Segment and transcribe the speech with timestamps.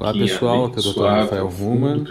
[0.00, 1.02] Olá pessoal, aqui é o Dr.
[1.02, 2.04] Rafael Vuman.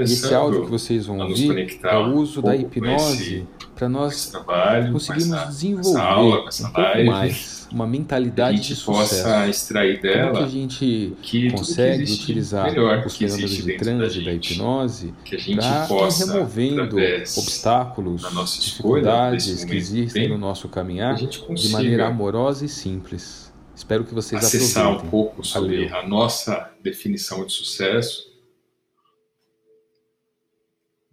[0.00, 4.92] Esse áudio que vocês vão ouvir é o uso um da hipnose para nós trabalho,
[4.92, 9.22] conseguirmos essa, desenvolver essa aula, essa um pouco mais uma mentalidade de sucesso.
[9.22, 12.66] Possa extrair dela Como que a gente que consegue que utilizar
[13.06, 16.96] os fenômenos de transe da hipnose para ir removendo
[17.38, 18.22] obstáculos,
[18.60, 23.49] dificuldades que existem no nosso caminhar de maneira amorosa e simples.
[23.80, 25.06] Espero que vocês acessar aproveitem.
[25.06, 25.98] um pouco sobre Valeu.
[25.98, 28.30] a nossa definição de sucesso.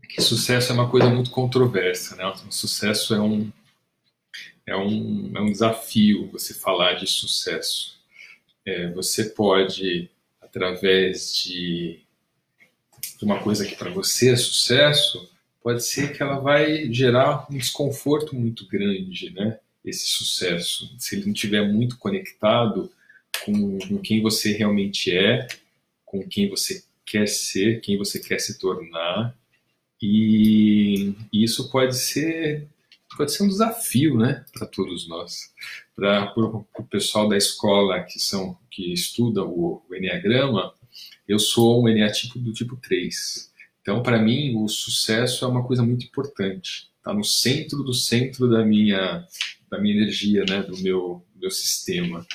[0.09, 2.25] Que sucesso é uma coisa muito controversa, né?
[2.25, 3.49] O sucesso é um
[4.65, 7.97] é um, é um desafio você falar de sucesso.
[8.65, 12.01] É, você pode, através de,
[13.17, 15.31] de uma coisa que para você é sucesso,
[15.63, 19.57] pode ser que ela vai gerar um desconforto muito grande, né?
[19.87, 22.91] Esse sucesso, se ele não estiver muito conectado
[23.45, 25.47] com, com quem você realmente é,
[26.05, 29.35] com quem você quer ser, quem você quer se tornar.
[30.01, 32.67] E, isso pode ser
[33.17, 35.51] pode ser um desafio, né, para todos nós,
[35.95, 40.73] para o pessoal da escola que são que estuda o, o enneagrama.
[41.27, 43.51] Eu sou um eneatipo do tipo 3.
[43.81, 46.91] Então, para mim, o sucesso é uma coisa muito importante.
[46.97, 49.25] Está no centro do centro da minha
[49.69, 52.25] da minha energia, né, do meu, meu sistema.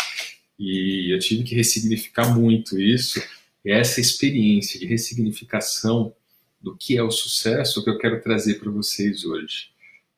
[0.59, 3.23] E eu tive que ressignificar muito isso.
[3.65, 6.15] E essa experiência de ressignificação
[6.61, 9.71] do que é o sucesso que eu quero trazer para vocês hoje,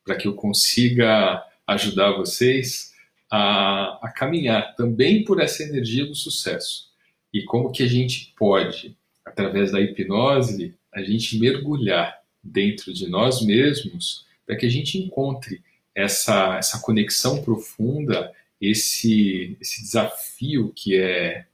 [0.05, 2.93] para que eu consiga ajudar vocês
[3.31, 6.93] a, a caminhar também por essa energia do sucesso.
[7.33, 13.43] E como que a gente pode, através da hipnose, a gente mergulhar dentro de nós
[13.43, 15.63] mesmos para que a gente encontre
[15.95, 21.47] essa, essa conexão profunda, esse, esse desafio que é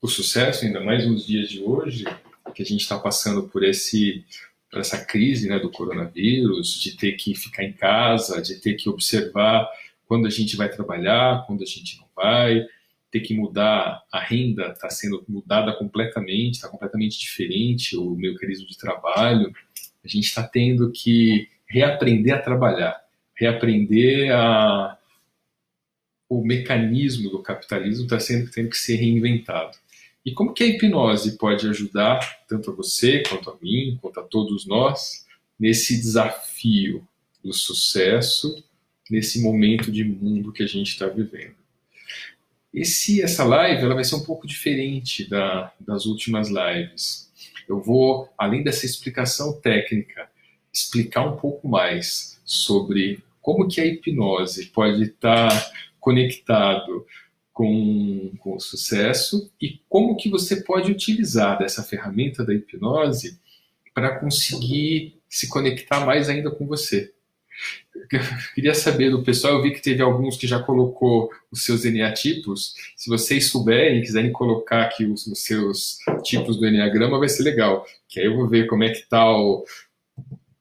[0.00, 2.04] o sucesso, ainda mais nos dias de hoje,
[2.54, 4.24] que a gente está passando por esse
[4.70, 8.88] por essa crise né, do coronavírus, de ter que ficar em casa, de ter que
[8.88, 9.66] observar
[10.06, 12.66] quando a gente vai trabalhar, quando a gente não vai,
[13.10, 18.76] ter que mudar a renda está sendo mudada completamente, está completamente diferente o mecanismo de
[18.76, 19.52] trabalho.
[20.04, 23.05] A gente está tendo que reaprender a trabalhar
[23.36, 24.98] reaprender a,
[26.28, 29.76] o mecanismo do capitalismo está sendo tendo que ser reinventado.
[30.24, 34.24] E como que a hipnose pode ajudar tanto a você, quanto a mim, quanto a
[34.24, 35.24] todos nós,
[35.58, 37.06] nesse desafio
[37.44, 38.64] do sucesso,
[39.08, 41.54] nesse momento de mundo que a gente está vivendo?
[42.74, 47.30] Esse, essa live ela vai ser um pouco diferente da, das últimas lives.
[47.68, 50.28] Eu vou, além dessa explicação técnica,
[50.72, 55.70] explicar um pouco mais sobre como que a hipnose pode estar
[56.00, 57.06] conectado
[57.52, 63.38] com, com o sucesso e como que você pode utilizar dessa ferramenta da hipnose
[63.94, 67.12] para conseguir se conectar mais ainda com você.
[68.12, 68.20] Eu
[68.52, 72.74] queria saber do pessoal, eu vi que teve alguns que já colocou os seus eneatipos.
[72.96, 77.86] Se vocês souberem, quiserem colocar aqui os, os seus tipos do eneagrama, vai ser legal.
[78.08, 79.64] Que aí eu vou ver como é que tá o,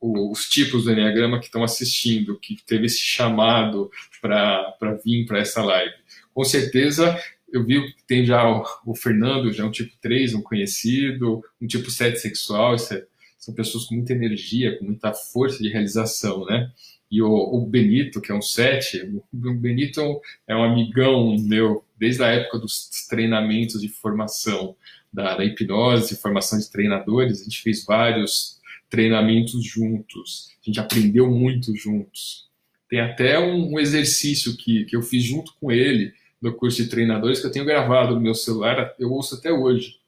[0.05, 3.89] os tipos do Enneagrama que estão assistindo, que teve esse chamado
[4.21, 5.93] para vir para essa live.
[6.33, 7.17] Com certeza,
[7.51, 11.43] eu vi que tem já o, o, Fernando, já é um tipo 3, um conhecido,
[11.61, 13.05] um tipo 7 sexual, é,
[13.37, 16.71] são pessoas com muita energia, com muita força de realização, né?
[17.09, 20.01] E o, o Benito, que é um 7, o Benito
[20.47, 24.75] é um amigão meu, desde a época dos treinamentos de formação
[25.13, 28.54] da, da hipnose, formação de treinadores, a gente fez vários
[28.89, 32.49] treinamentos juntos, a gente aprendeu muito juntos.
[32.89, 37.39] Tem até um, exercício que, que eu fiz junto com ele no curso de treinadores
[37.39, 39.99] que eu tenho gravado no meu celular, eu ouço até hoje.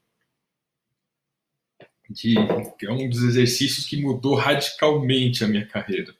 [2.09, 6.15] De, é um dos exercícios que mudou radicalmente a minha carreira.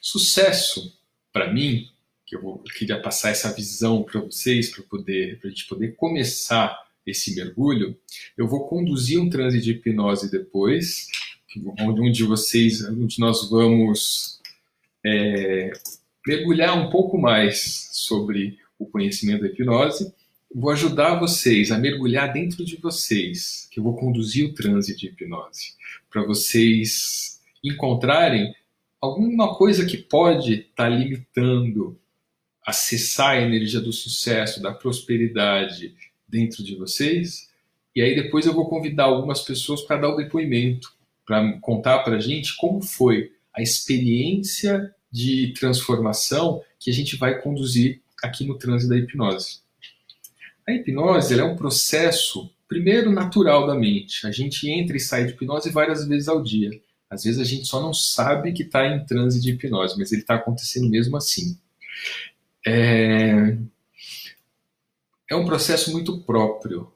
[0.00, 0.98] Sucesso,
[1.32, 1.88] para mim,
[2.26, 6.76] que eu, vou, eu queria passar essa visão para vocês, para poder, gente poder começar
[7.06, 7.96] esse mergulho,
[8.36, 11.08] eu vou conduzir um transe de hipnose depois,
[11.80, 14.40] onde vocês, onde nós vamos
[15.04, 15.72] é,
[16.26, 20.12] mergulhar um pouco mais sobre o conhecimento da hipnose.
[20.54, 25.06] Vou ajudar vocês a mergulhar dentro de vocês, que eu vou conduzir o transe de
[25.06, 25.74] hipnose,
[26.10, 28.54] para vocês encontrarem
[29.00, 31.98] alguma coisa que pode estar tá limitando
[32.64, 35.94] acessar a energia do sucesso, da prosperidade,
[36.32, 37.50] dentro de vocês.
[37.94, 40.90] E aí depois eu vou convidar algumas pessoas para dar o depoimento,
[41.26, 47.38] para contar para a gente como foi a experiência de transformação que a gente vai
[47.38, 49.60] conduzir aqui no transe da hipnose.
[50.66, 54.26] A hipnose é um processo, primeiro, natural da mente.
[54.26, 56.70] A gente entra e sai de hipnose várias vezes ao dia.
[57.10, 60.22] Às vezes a gente só não sabe que está em transe de hipnose, mas ele
[60.22, 61.58] está acontecendo mesmo assim.
[62.66, 63.54] É...
[65.32, 66.92] é um processo muito próprio.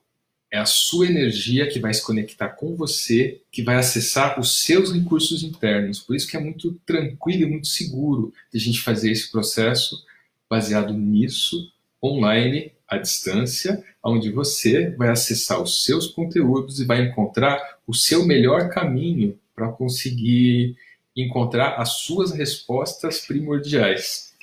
[0.53, 4.93] É a sua energia que vai se conectar com você, que vai acessar os seus
[4.93, 6.01] recursos internos.
[6.01, 10.05] Por isso que é muito tranquilo e muito seguro de a gente fazer esse processo
[10.49, 11.73] baseado nisso,
[12.03, 18.25] online, à distância, onde você vai acessar os seus conteúdos e vai encontrar o seu
[18.25, 20.77] melhor caminho para conseguir
[21.17, 24.35] encontrar as suas respostas primordiais.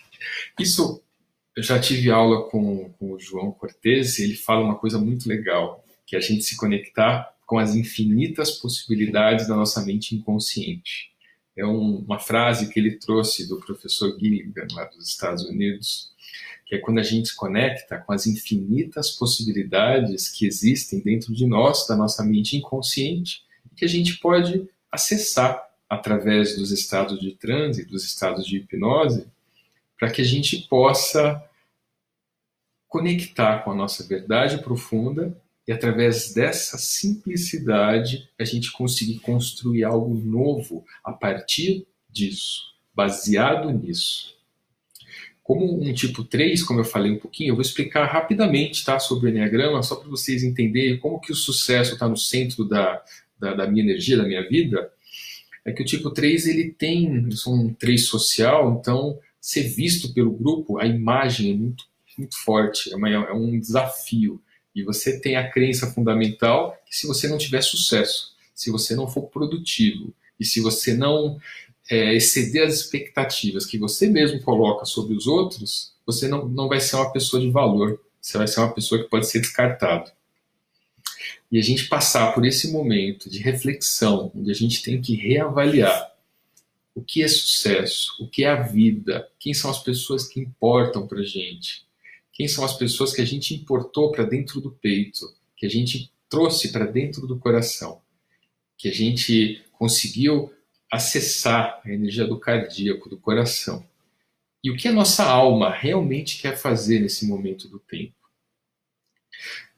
[0.60, 1.02] Isso
[1.56, 5.30] eu já tive aula com, com o João Cortez e ele fala uma coisa muito
[5.30, 11.12] legal, que é a gente se conectar com as infinitas possibilidades da nossa mente inconsciente.
[11.56, 16.12] É um, uma frase que ele trouxe do professor Gilligan, lá dos Estados Unidos,
[16.66, 21.46] que é quando a gente se conecta com as infinitas possibilidades que existem dentro de
[21.46, 23.44] nós, da nossa mente inconsciente,
[23.76, 29.28] que a gente pode acessar através dos estados de transe, dos estados de hipnose,
[30.04, 31.42] para que a gente possa
[32.90, 35.34] conectar com a nossa verdade profunda
[35.66, 42.64] e através dessa simplicidade a gente conseguir construir algo novo a partir disso,
[42.94, 44.36] baseado nisso.
[45.42, 49.28] Como um tipo 3, como eu falei um pouquinho, eu vou explicar rapidamente tá, sobre
[49.28, 53.02] o Enneagrama, só para vocês entenderem como que o sucesso está no centro da,
[53.40, 54.92] da, da, minha energia, da minha vida,
[55.64, 60.14] é que o tipo 3 ele tem, eu sou um 3 social, então ser visto
[60.14, 61.84] pelo grupo, a imagem é muito,
[62.18, 64.42] muito forte, é, uma, é um desafio.
[64.74, 69.06] E você tem a crença fundamental que se você não tiver sucesso, se você não
[69.06, 71.38] for produtivo, e se você não
[71.92, 76.80] é, exceder as expectativas que você mesmo coloca sobre os outros, você não, não vai
[76.80, 80.10] ser uma pessoa de valor, você vai ser uma pessoa que pode ser descartado
[81.52, 86.13] e a gente passar por esse momento de reflexão, onde a gente tem que reavaliar
[86.96, 91.08] o que é sucesso, o que é a vida, quem são as pessoas que importam
[91.08, 91.86] para a gente,
[92.32, 96.12] quem são as pessoas que a gente importou para dentro do peito, que a gente
[96.30, 98.02] trouxe para dentro do coração,
[98.78, 100.54] que a gente conseguiu
[100.92, 103.88] acessar a energia do cardíaco, do coração.
[104.64, 108.16] E o que a nossa alma realmente quer fazer nesse momento do tempo.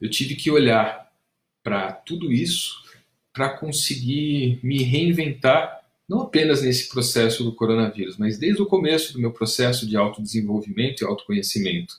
[0.00, 1.10] Eu tive que olhar
[1.62, 2.84] para tudo isso,
[3.32, 9.20] para conseguir me reinventar, não apenas nesse processo do coronavírus, mas desde o começo do
[9.20, 11.96] meu processo de autodesenvolvimento e autoconhecimento.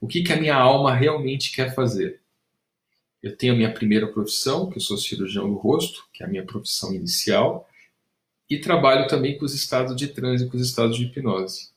[0.00, 2.20] O que, que a minha alma realmente quer fazer?
[3.22, 6.28] Eu tenho a minha primeira profissão, que eu sou cirurgião do rosto, que é a
[6.28, 7.68] minha profissão inicial,
[8.50, 11.70] e trabalho também com os estados de transe, com os estados de hipnose.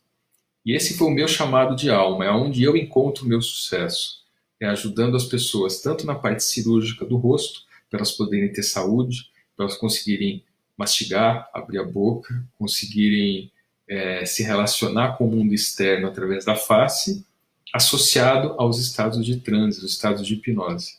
[0.65, 4.25] E esse foi o meu chamado de alma, é onde eu encontro o meu sucesso
[4.59, 9.29] é ajudando as pessoas, tanto na parte cirúrgica do rosto, para elas poderem ter saúde,
[9.55, 10.43] para elas conseguirem
[10.77, 13.51] mastigar, abrir a boca, conseguirem
[13.87, 17.25] é, se relacionar com o mundo externo através da face,
[17.73, 20.97] associado aos estados de transe, os estados de hipnose.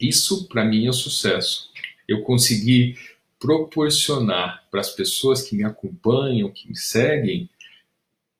[0.00, 1.70] Isso, para mim, é o sucesso.
[2.06, 2.96] Eu consegui
[3.38, 7.48] proporcionar para as pessoas que me acompanham, que me seguem,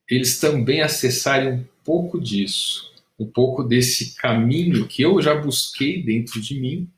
[0.09, 6.41] eles também acessarem um pouco disso, um pouco desse caminho que eu já busquei dentro
[6.41, 6.89] de mim.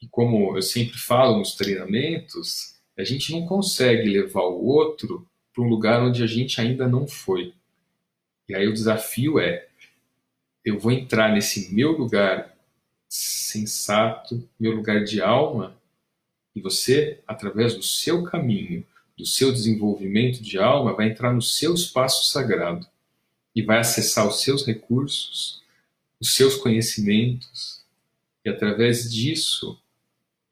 [0.00, 5.62] E como eu sempre falo nos treinamentos, a gente não consegue levar o outro para
[5.62, 7.54] um lugar onde a gente ainda não foi.
[8.48, 9.68] E aí o desafio é:
[10.64, 12.56] eu vou entrar nesse meu lugar
[13.08, 15.76] sensato, meu lugar de alma,
[16.54, 18.84] e você, através do seu caminho,
[19.16, 22.86] do seu desenvolvimento de alma, vai entrar no seu espaço sagrado
[23.54, 25.62] e vai acessar os seus recursos,
[26.20, 27.84] os seus conhecimentos,
[28.44, 29.80] e através disso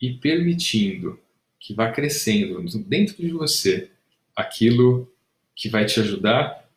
[0.01, 1.19] ir permitindo
[1.65, 3.91] que vá crescendo dentro de você
[4.37, 5.11] aquilo
[5.57, 6.69] que vai te ajudar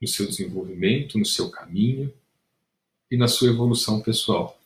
[0.00, 2.12] no seu desenvolvimento, no seu caminho
[3.08, 4.60] e na sua evolução pessoal.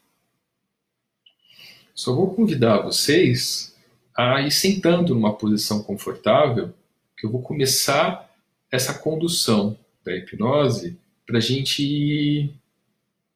[1.94, 3.76] Só vou convidar vocês
[4.16, 6.72] a ir sentando numa posição confortável,
[7.14, 8.34] que eu vou começar
[8.72, 12.50] essa condução da hipnose para a gente ir,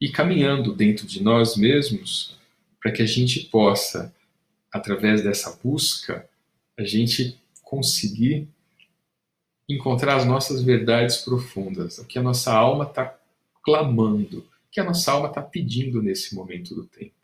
[0.01, 2.35] ir caminhando dentro de nós mesmos,
[2.81, 4.15] para que a gente possa,
[4.73, 6.30] através dessa busca,
[6.79, 8.49] a gente conseguir
[9.69, 13.17] encontrar as nossas verdades profundas, o que a nossa alma está
[13.63, 17.15] clamando, o que a nossa alma está pedindo nesse momento do tempo.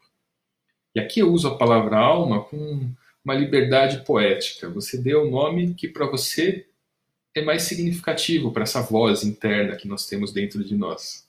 [0.95, 2.89] E aqui eu uso a palavra alma com
[3.25, 4.71] uma liberdade poética.
[4.71, 6.67] Você deu o nome que para você
[7.35, 11.29] é mais significativo para essa voz interna que nós temos dentro de nós.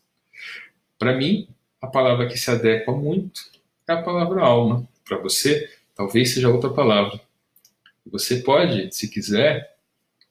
[0.98, 1.48] Para mim,
[1.82, 3.42] a palavra que se adequa muito
[3.88, 4.88] é a palavra alma.
[5.04, 7.20] Para você, talvez seja outra palavra.
[8.12, 9.78] Você pode, se quiser,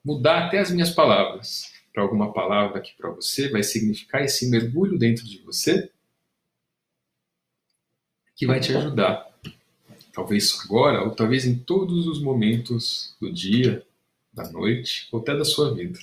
[0.05, 4.99] mudar até as minhas palavras para alguma palavra que para você vai significar esse mergulho
[4.99, 5.91] dentro de você
[8.35, 9.27] que vai te ajudar.
[10.13, 13.85] Talvez agora, ou talvez em todos os momentos do dia,
[14.33, 15.99] da noite, ou até da sua vida.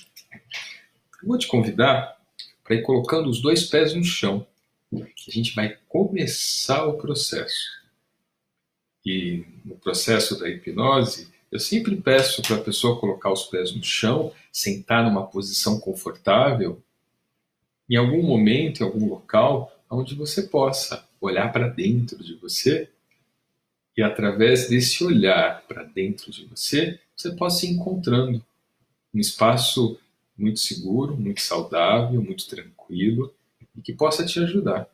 [1.22, 2.20] Eu vou te convidar
[2.64, 4.46] para ir colocando os dois pés no chão.
[4.90, 7.82] Que a gente vai começar o processo.
[9.04, 13.84] E no processo da hipnose, eu sempre peço para a pessoa colocar os pés no
[13.84, 16.82] chão, sentar numa posição confortável,
[17.88, 22.90] em algum momento, em algum local, onde você possa olhar para dentro de você
[23.96, 28.44] e através desse olhar para dentro de você, você possa ir encontrando
[29.14, 29.96] um espaço
[30.36, 33.32] muito seguro, muito saudável, muito tranquilo
[33.76, 34.88] e que possa te ajudar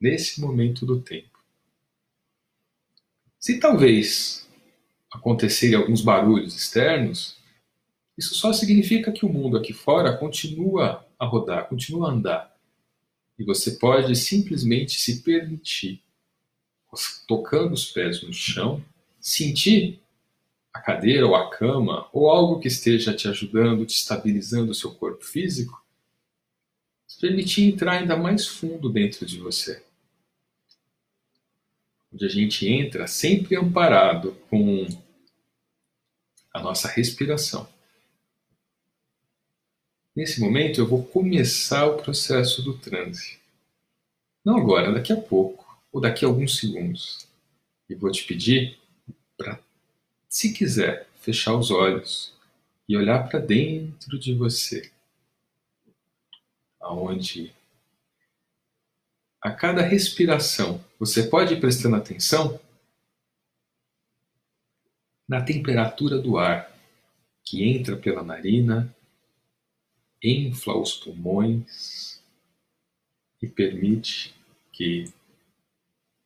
[0.00, 1.36] nesse momento do tempo.
[3.40, 4.45] Se talvez
[5.16, 7.36] acontecerem alguns barulhos externos,
[8.16, 12.56] isso só significa que o mundo aqui fora continua a rodar, continua a andar.
[13.38, 16.02] E você pode simplesmente se permitir,
[17.28, 18.82] tocando os pés no chão,
[19.20, 20.00] sentir
[20.72, 24.94] a cadeira ou a cama ou algo que esteja te ajudando, te estabilizando o seu
[24.94, 25.84] corpo físico,
[27.06, 29.82] se permitir entrar ainda mais fundo dentro de você
[32.16, 34.86] onde a gente entra sempre amparado com
[36.56, 37.68] a nossa respiração.
[40.14, 43.38] Nesse momento eu vou começar o processo do transe.
[44.42, 47.28] Não agora, daqui a pouco, ou daqui a alguns segundos.
[47.90, 48.78] E vou te pedir
[49.36, 49.60] para,
[50.28, 52.32] se quiser, fechar os olhos
[52.88, 54.90] e olhar para dentro de você.
[56.80, 57.54] Aonde
[59.42, 62.58] a cada respiração você pode ir prestando atenção
[65.28, 66.72] na temperatura do ar
[67.44, 68.94] que entra pela narina,
[70.22, 72.22] infla os pulmões
[73.40, 74.34] e permite
[74.72, 75.12] que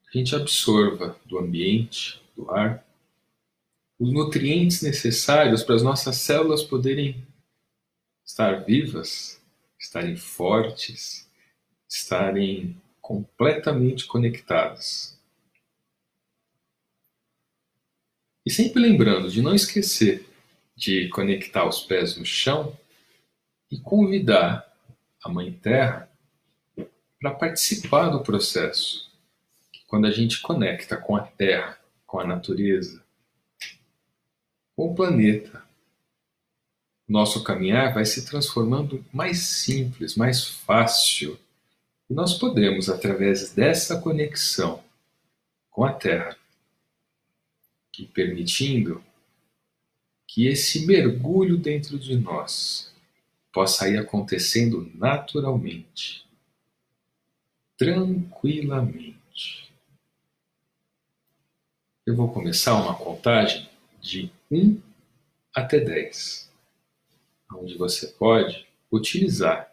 [0.09, 2.85] a gente absorva do ambiente, do ar,
[3.99, 7.23] os nutrientes necessários para as nossas células poderem
[8.25, 9.40] estar vivas,
[9.78, 11.28] estarem fortes,
[11.88, 15.20] estarem completamente conectadas.
[18.50, 20.28] E sempre lembrando de não esquecer
[20.75, 22.76] de conectar os pés no chão
[23.71, 24.69] e convidar
[25.23, 26.11] a Mãe Terra
[27.21, 29.09] para participar do processo.
[29.87, 33.00] Quando a gente conecta com a Terra, com a natureza,
[34.75, 35.62] com o planeta,
[37.07, 41.38] nosso caminhar vai se transformando mais simples, mais fácil
[42.11, 44.83] e nós podemos, através dessa conexão
[45.71, 46.39] com a Terra,
[48.00, 49.04] e permitindo
[50.26, 52.95] que esse mergulho dentro de nós
[53.52, 56.25] possa ir acontecendo naturalmente,
[57.76, 59.71] tranquilamente.
[62.07, 63.69] Eu vou começar uma contagem
[64.00, 64.80] de 1
[65.54, 66.50] até 10,
[67.52, 69.71] onde você pode utilizar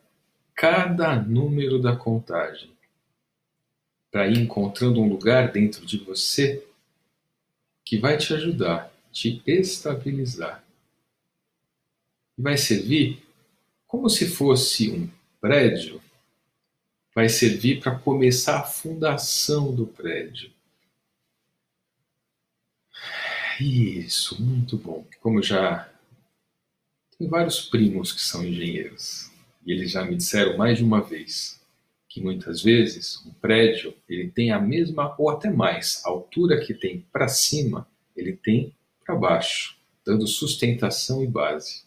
[0.54, 2.76] cada número da contagem,
[4.12, 6.67] para ir encontrando um lugar dentro de você
[7.88, 10.62] que vai te ajudar, te estabilizar.
[12.38, 13.26] E vai servir
[13.88, 16.02] como se fosse um prédio,
[17.16, 20.52] vai servir para começar a fundação do prédio.
[23.58, 25.08] Isso, muito bom.
[25.22, 25.90] Como já
[27.18, 29.32] tem vários primos que são engenheiros.
[29.66, 31.58] E eles já me disseram mais de uma vez
[32.08, 37.06] que muitas vezes um prédio ele tem a mesma ou até mais altura que tem
[37.12, 38.74] para cima, ele tem
[39.06, 41.84] para baixo, dando sustentação e base.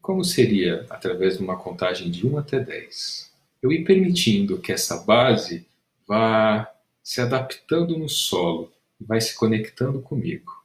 [0.00, 3.32] Como seria através de uma contagem de 1 até 10?
[3.60, 5.66] Eu ir permitindo que essa base
[6.06, 10.62] vá se adaptando no solo e vai se conectando comigo.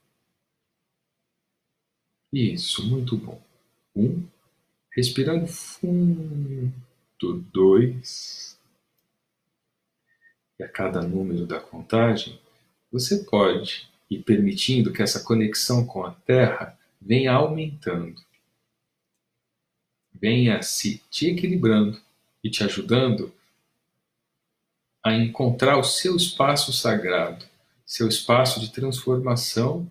[2.33, 3.39] Isso, muito bom.
[3.95, 4.23] Um,
[4.97, 6.73] Respirando fundo,
[7.19, 8.59] dois.
[10.59, 12.39] E a cada número da contagem,
[12.91, 18.21] você pode ir permitindo que essa conexão com a Terra venha aumentando,
[20.13, 22.01] venha se te equilibrando
[22.43, 23.33] e te ajudando
[25.03, 27.45] a encontrar o seu espaço sagrado,
[27.85, 29.89] seu espaço de transformação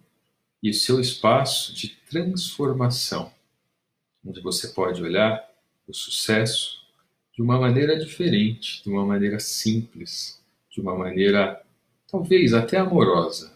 [0.62, 3.32] e o seu espaço de transformação
[4.26, 5.48] onde você pode olhar
[5.86, 6.75] o sucesso
[7.36, 11.62] de uma maneira diferente, de uma maneira simples, de uma maneira
[12.10, 13.54] talvez até amorosa.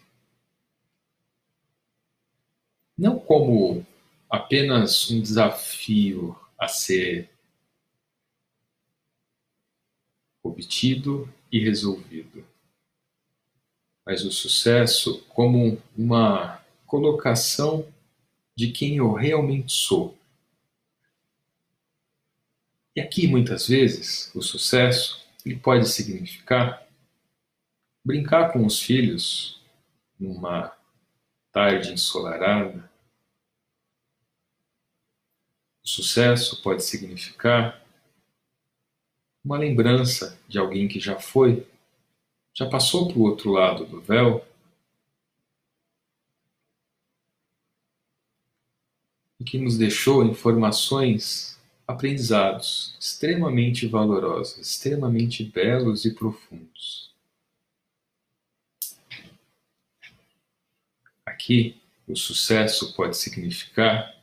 [2.97, 3.87] Não como
[4.29, 7.31] apenas um desafio a ser
[10.43, 12.45] obtido e resolvido,
[14.05, 17.87] mas o sucesso como uma colocação
[18.55, 20.20] de quem eu realmente sou.
[22.95, 26.87] E aqui, muitas vezes, o sucesso ele pode significar
[28.05, 29.61] brincar com os filhos
[30.19, 30.77] numa
[31.53, 32.91] tarde ensolarada.
[35.85, 37.85] O sucesso pode significar
[39.45, 41.67] uma lembrança de alguém que já foi,
[42.53, 44.47] já passou para o outro lado do véu
[49.39, 51.60] e que nos deixou informações,
[51.91, 57.11] aprendizados extremamente valorosos, extremamente belos e profundos.
[61.25, 64.15] Aqui, o sucesso pode significar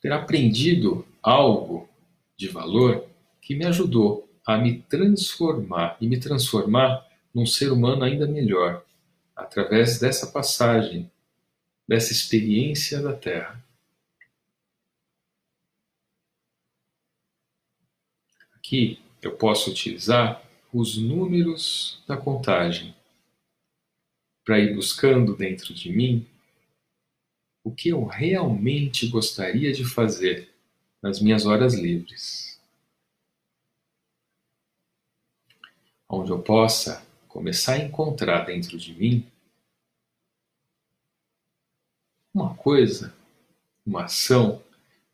[0.00, 1.88] ter aprendido algo
[2.36, 3.06] de valor
[3.40, 8.84] que me ajudou a me transformar e me transformar num ser humano ainda melhor
[9.34, 11.10] através dessa passagem,
[11.86, 13.62] dessa experiência da Terra.
[18.72, 22.96] Aqui eu posso utilizar os números da contagem
[24.42, 26.26] para ir buscando dentro de mim
[27.62, 30.50] o que eu realmente gostaria de fazer
[31.02, 32.58] nas minhas horas livres.
[36.08, 39.30] Onde eu possa começar a encontrar dentro de mim
[42.32, 43.14] uma coisa,
[43.84, 44.64] uma ação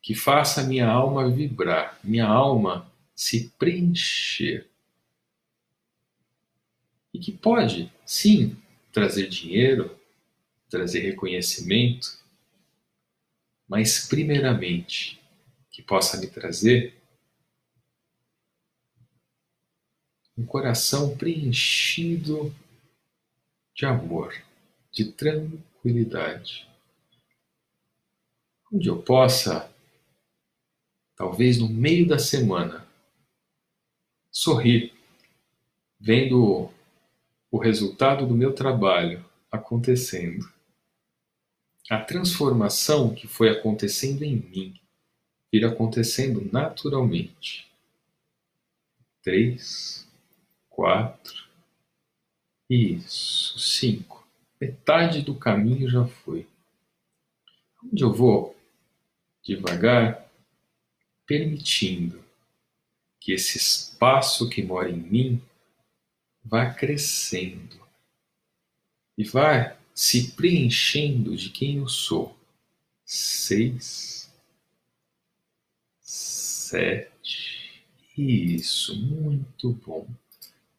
[0.01, 2.88] que faça minha alma vibrar, minha alma
[3.19, 4.65] se preencher.
[7.13, 8.55] E que pode, sim,
[8.93, 9.99] trazer dinheiro,
[10.69, 12.17] trazer reconhecimento,
[13.67, 15.21] mas, primeiramente,
[15.69, 16.95] que possa me trazer
[20.37, 22.55] um coração preenchido
[23.75, 24.33] de amor,
[24.93, 26.69] de tranquilidade,
[28.71, 29.69] onde eu possa,
[31.17, 32.88] talvez no meio da semana,
[34.39, 34.93] sorrir,
[35.99, 36.71] vendo
[37.51, 40.49] o resultado do meu trabalho acontecendo.
[41.89, 44.79] A transformação que foi acontecendo em mim
[45.51, 47.69] ir acontecendo naturalmente.
[49.21, 50.07] Três,
[50.69, 51.43] quatro,
[52.69, 54.25] isso, cinco.
[54.61, 56.47] Metade do caminho já foi.
[57.83, 58.55] Onde eu vou?
[59.43, 60.31] Devagar,
[61.25, 62.28] permitindo
[63.29, 65.41] que esse espaço que mora em mim
[66.43, 67.79] vá crescendo
[69.15, 72.35] e vá se preenchendo de quem eu sou.
[73.05, 74.33] Seis,
[75.99, 77.85] sete,
[78.17, 80.07] isso, muito bom,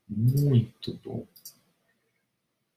[0.09, 1.25] muito bom.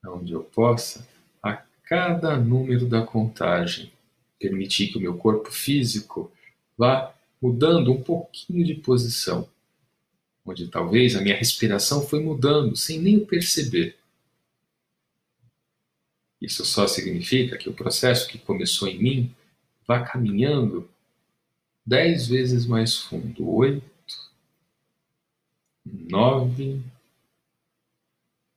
[0.06, 1.04] Onde eu possa,
[1.42, 3.92] a cada número da contagem,
[4.38, 6.30] permitir que o meu corpo físico
[6.78, 9.52] vá mudando um pouquinho de posição
[10.44, 13.98] onde talvez a minha respiração foi mudando sem nem perceber.
[16.40, 19.34] Isso só significa que o processo que começou em mim
[19.86, 20.90] vai caminhando
[21.86, 23.48] dez vezes mais fundo.
[23.48, 23.84] Oito,
[25.84, 26.82] nove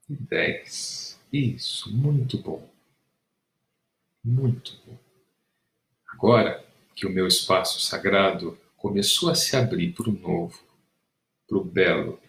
[0.09, 1.17] e dez.
[1.31, 2.69] Isso, muito bom.
[4.23, 4.97] Muito bom.
[6.07, 10.66] Agora que o meu espaço sagrado começou a se abrir para o novo,
[11.47, 12.19] para o belo,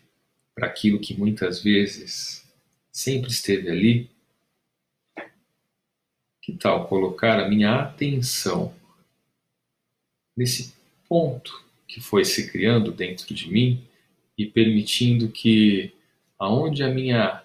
[0.55, 2.47] para aquilo que muitas vezes
[2.91, 4.11] sempre esteve ali,
[6.43, 8.75] que tal colocar a minha atenção
[10.37, 10.75] nesse
[11.09, 13.85] ponto que foi se criando dentro de mim
[14.37, 15.93] e permitindo que
[16.39, 17.43] aonde a minha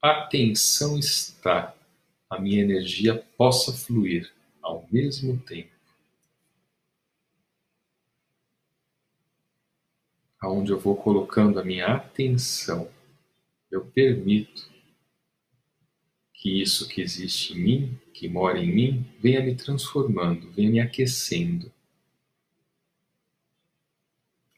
[0.00, 1.74] atenção está,
[2.28, 5.79] a minha energia possa fluir ao mesmo tempo.
[10.40, 12.90] Aonde eu vou colocando a minha atenção,
[13.70, 14.70] eu permito
[16.32, 20.80] que isso que existe em mim, que mora em mim, venha me transformando, venha me
[20.80, 21.70] aquecendo,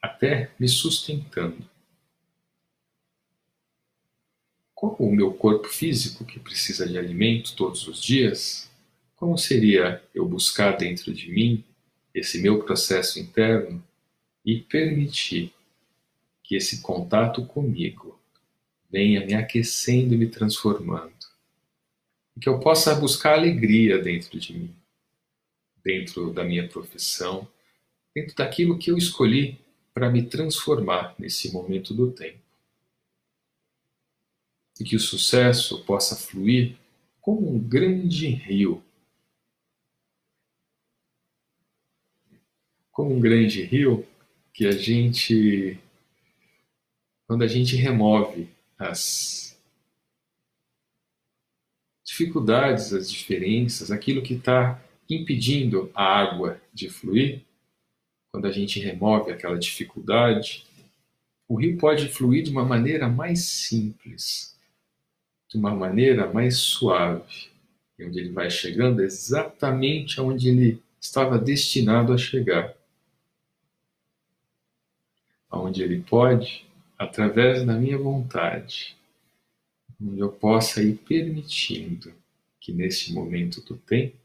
[0.01, 1.69] até me sustentando.
[4.73, 8.71] Como o meu corpo físico, que precisa de alimento todos os dias,
[9.17, 11.65] como seria eu buscar dentro de mim
[12.15, 13.83] esse meu processo interno
[14.45, 15.53] e permitir
[16.53, 18.21] que esse contato comigo
[18.91, 21.15] venha me aquecendo e me transformando.
[22.37, 24.77] E que eu possa buscar alegria dentro de mim,
[25.83, 27.49] dentro da minha profissão,
[28.15, 29.59] dentro daquilo que eu escolhi
[29.95, 32.39] para me transformar nesse momento do tempo.
[34.79, 36.77] E que o sucesso possa fluir
[37.19, 38.85] como um grande rio.
[42.91, 44.07] Como um grande rio
[44.53, 45.81] que a gente,
[47.27, 49.59] quando a gente remove as
[52.05, 57.43] dificuldades, as diferenças, aquilo que está impedindo a água de fluir,
[58.31, 60.67] quando a gente remove aquela dificuldade,
[61.49, 64.59] o rio pode fluir de uma maneira mais simples,
[65.49, 67.51] de uma maneira mais suave,
[67.99, 72.75] e onde ele vai chegando exatamente aonde ele estava destinado a chegar.
[75.51, 76.67] Aonde ele pode,
[77.03, 78.97] através da minha vontade,
[80.01, 82.13] onde eu possa ir permitindo
[82.61, 84.17] que neste momento do tempo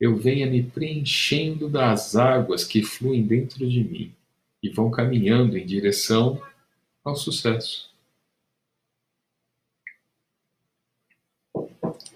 [0.00, 4.14] eu venha me preenchendo das águas que fluem dentro de mim
[4.62, 6.42] e vão caminhando em direção
[7.04, 7.92] ao sucesso.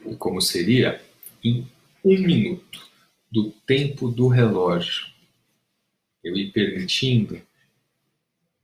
[0.07, 1.03] E como seria
[1.45, 1.67] em
[2.05, 2.89] um minuto
[3.31, 5.07] do tempo do relógio,
[6.25, 7.41] eu ir permitindo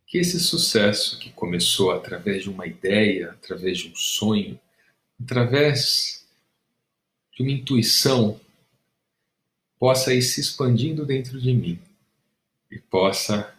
[0.06, 4.60] que esse sucesso que começou através de uma ideia, através de um sonho,
[5.22, 6.26] através
[7.32, 8.40] de uma intuição
[9.78, 11.78] possa ir se expandindo dentro de mim
[12.70, 13.54] e possa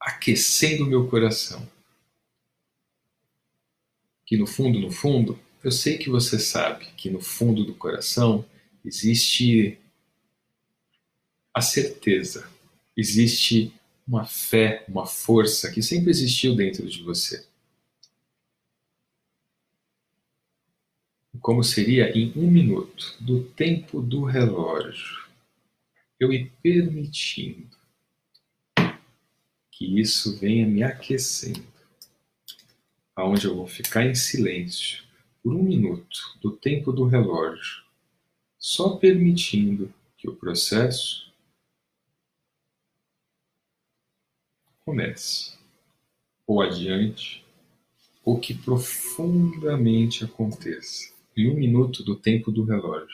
[0.00, 1.68] aquecendo o meu coração.
[4.24, 8.44] Que no fundo, no fundo, eu sei que você sabe que no fundo do coração
[8.84, 9.78] existe
[11.52, 12.48] a certeza,
[12.96, 13.72] existe
[14.06, 17.46] uma fé, uma força que sempre existiu dentro de você.
[21.46, 25.28] como seria em um minuto do tempo do relógio,
[26.18, 27.76] eu ir permitindo
[29.70, 31.64] que isso venha me aquecendo,
[33.14, 35.04] aonde eu vou ficar em silêncio
[35.40, 37.84] por um minuto do tempo do relógio,
[38.58, 41.25] só permitindo que o processo
[44.86, 45.54] comece,
[46.46, 47.44] ou adiante,
[48.24, 53.08] ou que profundamente aconteça em um minuto do tempo do relógio,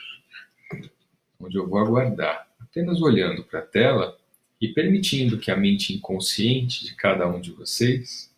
[1.39, 4.17] onde eu vou aguardar, apenas olhando para a tela
[4.61, 8.31] e permitindo que a mente inconsciente de cada um de vocês,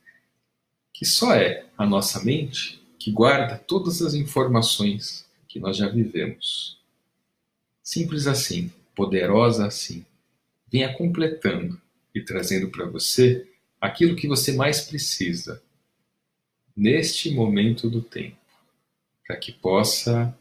[0.93, 6.79] que só é a nossa mente que guarda todas as informações que nós já vivemos.
[7.83, 10.05] Simples assim, poderosa assim,
[10.71, 11.79] venha completando
[12.15, 13.45] e trazendo para você
[13.79, 15.61] aquilo que você mais precisa
[16.75, 18.37] neste momento do tempo
[19.27, 20.37] para que possa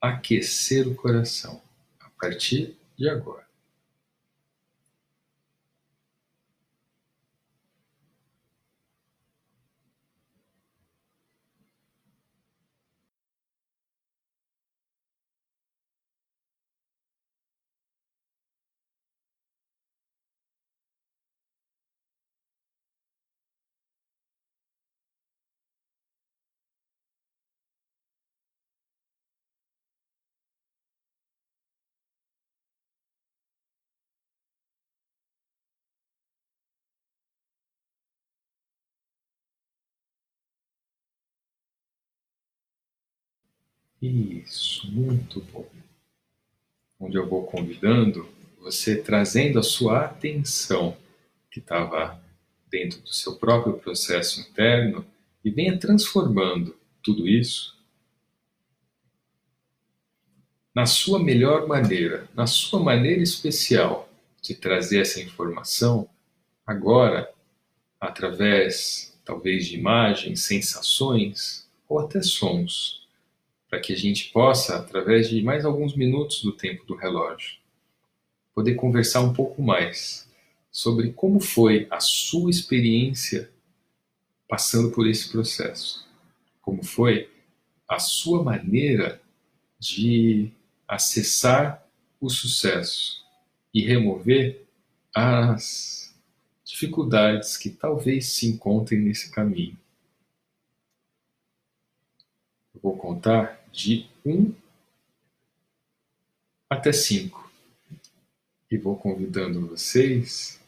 [0.00, 1.60] aquecer o coração
[2.00, 3.43] a partir de agora.
[44.06, 45.66] Isso, muito bom.
[47.00, 48.28] Onde eu vou convidando
[48.60, 50.94] você trazendo a sua atenção
[51.50, 52.22] que estava
[52.68, 55.06] dentro do seu próprio processo interno
[55.42, 57.78] e venha transformando tudo isso
[60.74, 64.10] na sua melhor maneira, na sua maneira especial
[64.42, 66.10] de trazer essa informação
[66.66, 67.32] agora
[67.98, 73.03] através talvez de imagens, sensações ou até sons
[73.74, 77.56] para que a gente possa, através de mais alguns minutos do tempo do relógio,
[78.54, 80.30] poder conversar um pouco mais
[80.70, 83.50] sobre como foi a sua experiência
[84.48, 86.06] passando por esse processo.
[86.62, 87.28] Como foi
[87.88, 89.20] a sua maneira
[89.76, 90.52] de
[90.86, 91.84] acessar
[92.20, 93.24] o sucesso
[93.74, 94.64] e remover
[95.12, 96.14] as
[96.64, 99.76] dificuldades que talvez se encontrem nesse caminho.
[102.72, 104.54] Eu vou contar de 1
[106.70, 107.50] até 5.
[108.70, 110.60] E vou convidando vocês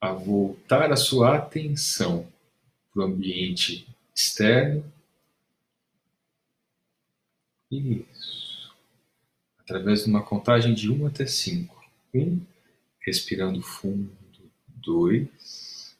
[0.00, 2.26] a voltar a sua atenção
[2.92, 4.90] para o ambiente externo.
[7.70, 8.74] Isso.
[9.58, 11.84] Através de uma contagem de 1 até 5.
[12.14, 12.40] 1,
[13.00, 14.16] respirando fundo.
[14.68, 15.96] 2.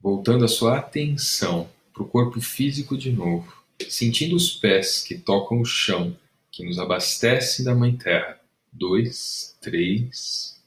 [0.00, 3.52] Voltando a sua atenção para o corpo físico de novo,
[3.88, 6.16] sentindo os pés que tocam o chão,
[6.52, 8.40] que nos abastece da Mãe Terra.
[8.72, 10.62] Dois, três.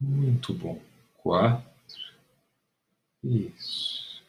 [0.00, 0.82] Muito bom.
[1.16, 1.64] Quatro.
[3.22, 4.20] Isso.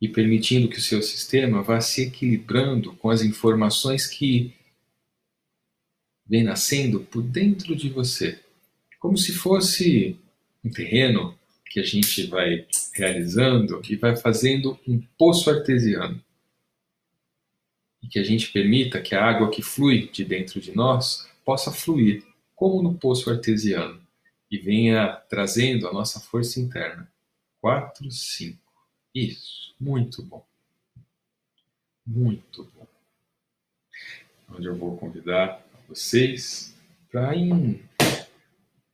[0.00, 4.54] E permitindo que o seu sistema vá se equilibrando com as informações que
[6.26, 8.42] vem nascendo por dentro de você.
[8.98, 10.18] Como se fosse
[10.64, 11.37] um terreno
[11.68, 16.22] que a gente vai realizando e vai fazendo um poço artesiano.
[18.02, 21.70] E que a gente permita que a água que flui de dentro de nós possa
[21.70, 24.00] fluir, como no poço artesiano,
[24.50, 27.10] e venha trazendo a nossa força interna.
[27.60, 28.58] Quatro, cinco.
[29.14, 29.74] Isso.
[29.78, 30.44] Muito bom.
[32.06, 32.86] Muito bom.
[34.48, 36.74] Onde eu vou convidar vocês
[37.10, 37.82] para em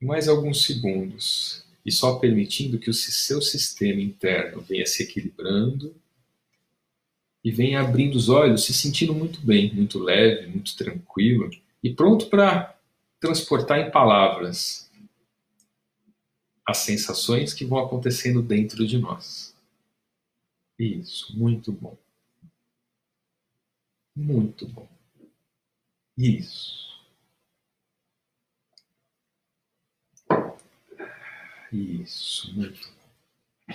[0.01, 5.95] mais alguns segundos e só permitindo que o seu sistema interno venha se equilibrando
[7.45, 11.51] e venha abrindo os olhos, se sentindo muito bem, muito leve, muito tranquilo
[11.83, 12.75] e pronto para
[13.21, 14.91] transportar em palavras
[16.67, 19.55] as sensações que vão acontecendo dentro de nós.
[20.79, 21.97] Isso, muito bom.
[24.17, 24.89] Muito bom.
[26.17, 26.84] Isso.
[31.75, 33.75] Isso, muito bom.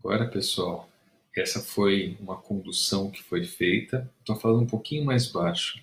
[0.00, 0.90] Agora, pessoal,
[1.36, 4.12] essa foi uma condução que foi feita.
[4.18, 5.80] Estou falando um pouquinho mais baixo,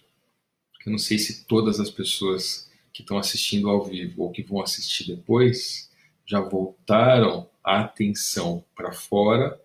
[0.73, 4.43] porque eu não sei se todas as pessoas que estão assistindo ao vivo ou que
[4.43, 5.89] vão assistir depois
[6.25, 9.57] já voltaram a atenção para fora,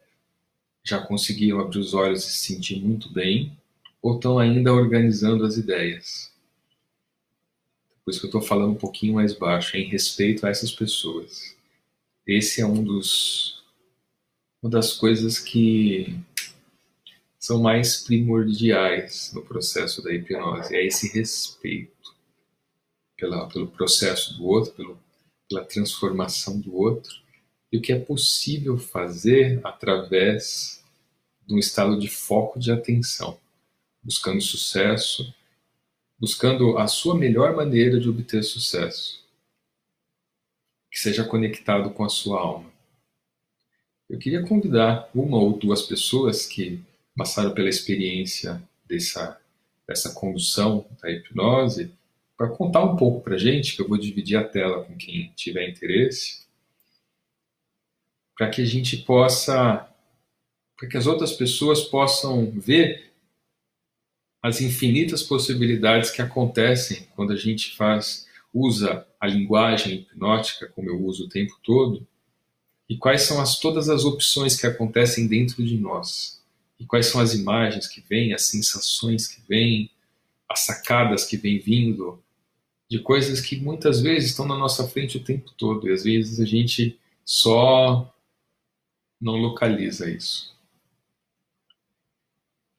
[0.85, 3.59] já conseguiram abrir os olhos e se sentir muito bem,
[4.01, 6.30] ou estão ainda organizando as ideias.
[8.05, 11.57] Por isso que eu estou falando um pouquinho mais baixo, em respeito a essas pessoas.
[12.27, 13.61] Esse é um dos
[14.63, 16.15] uma das coisas que
[17.39, 22.15] são mais primordiais no processo da hipnose, é esse respeito
[23.17, 24.99] pela, pelo processo do outro, pelo,
[25.49, 27.17] pela transformação do outro,
[27.73, 30.85] e o que é possível fazer através
[31.47, 33.39] de um estado de foco de atenção,
[34.03, 35.35] buscando sucesso
[36.21, 39.25] buscando a sua melhor maneira de obter sucesso,
[40.91, 42.71] que seja conectado com a sua alma.
[44.09, 46.85] Eu queria convidar uma ou duas pessoas que
[47.17, 49.41] passaram pela experiência dessa,
[49.87, 51.93] dessa condução da hipnose
[52.37, 55.33] para contar um pouco para a gente, que eu vou dividir a tela com quem
[55.37, 56.47] tiver interesse,
[58.37, 59.89] para que a gente possa,
[60.77, 63.10] para que as outras pessoas possam ver
[64.43, 71.05] as infinitas possibilidades que acontecem quando a gente faz usa a linguagem hipnótica, como eu
[71.05, 72.07] uso o tempo todo,
[72.89, 76.43] e quais são as, todas as opções que acontecem dentro de nós,
[76.79, 79.91] e quais são as imagens que vêm, as sensações que vêm,
[80.49, 82.21] as sacadas que vêm vindo,
[82.91, 86.41] de coisas que muitas vezes estão na nossa frente o tempo todo, e às vezes
[86.41, 88.13] a gente só
[89.21, 90.53] não localiza isso.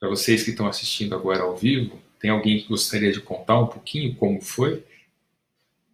[0.01, 3.67] Para vocês que estão assistindo agora ao vivo, tem alguém que gostaria de contar um
[3.67, 4.83] pouquinho como foi?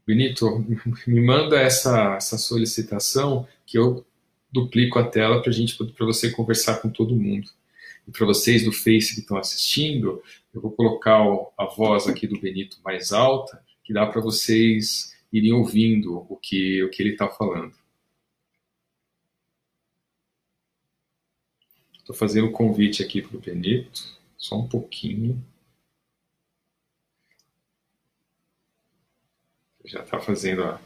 [0.07, 0.65] Benito,
[1.05, 4.05] me manda essa, essa solicitação que eu
[4.49, 7.49] duplico a tela para gente, para você conversar com todo mundo.
[8.07, 11.21] E para vocês do Face que estão assistindo, eu vou colocar
[11.57, 16.81] a voz aqui do Benito mais alta, que dá para vocês irem ouvindo o que,
[16.81, 17.73] o que ele está falando.
[22.07, 25.45] Estou fazendo o convite aqui para o Benito, só um pouquinho.
[29.83, 30.79] Já está fazendo a,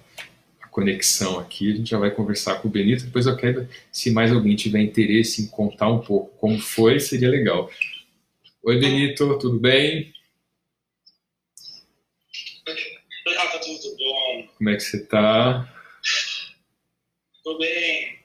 [0.59, 3.05] a, conexão aqui, a gente já vai conversar com o Benito.
[3.05, 7.29] Depois eu quero, se mais alguém tiver interesse em contar um pouco como foi, seria
[7.29, 7.69] legal.
[8.63, 10.11] Oi, Benito, tudo bem?
[13.27, 14.47] Oi, Rafa, tudo bom?
[14.57, 15.71] Como é que você está?
[17.35, 18.20] Estou bem,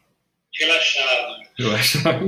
[0.58, 1.42] relaxado.
[1.58, 2.26] Relaxado.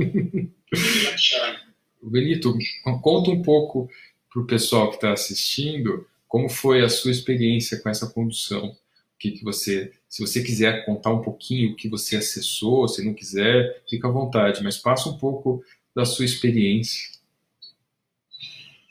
[2.01, 2.57] Benito,
[3.01, 3.89] conta um pouco
[4.31, 8.67] para o pessoal que está assistindo como foi a sua experiência com essa condução.
[8.67, 13.03] O que, que você, se você quiser contar um pouquinho o que você acessou, se
[13.03, 15.63] não quiser, fica à vontade, mas passa um pouco
[15.93, 17.09] da sua experiência.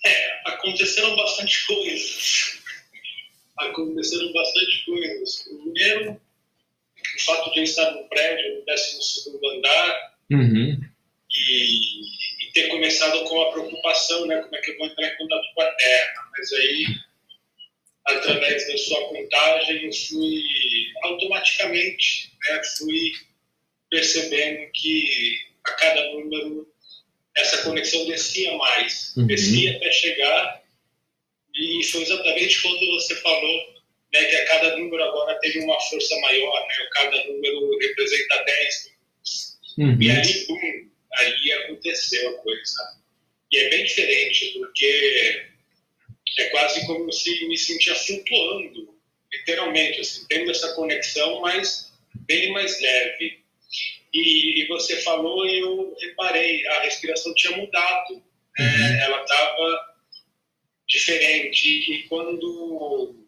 [0.05, 2.61] É, aconteceram bastante coisas.
[3.57, 5.48] aconteceram bastante coisas.
[5.62, 6.20] Primeiro,
[7.16, 10.81] o fato de eu estar no prédio, no 12 andar, uhum.
[11.31, 12.01] e,
[12.49, 14.40] e, ter começado com a preocupação, né?
[14.42, 16.31] Como é que eu vou entrar em contato com a Terra?
[16.37, 16.87] Mas aí,
[18.07, 20.42] através da sua contagem, eu fui
[21.05, 22.62] automaticamente, né?
[22.79, 23.12] Fui
[23.90, 26.68] percebendo que a cada número
[27.37, 29.27] essa conexão descia mais, uhum.
[29.27, 30.62] descia até chegar
[31.55, 33.77] e foi exatamente quando você falou
[34.12, 36.75] né, que a cada número agora teve uma força maior, né?
[36.94, 38.90] Cada número representa 10
[39.79, 39.99] uhum.
[40.01, 42.99] E ali, bum, ali aconteceu a coisa.
[43.53, 45.47] E é bem diferente, porque
[46.38, 48.94] é quase como se me sentia flutuando,
[49.33, 51.92] literalmente, assim, tendo essa conexão, mas
[52.27, 53.42] bem mais leve.
[54.12, 58.23] E, e você falou e eu reparei, a respiração tinha mudado,
[58.59, 58.90] né?
[58.90, 59.01] uhum.
[59.03, 59.88] ela estava
[60.87, 61.92] diferente.
[61.92, 63.27] E quando